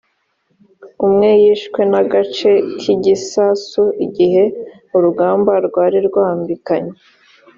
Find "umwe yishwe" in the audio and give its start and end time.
1.05-1.81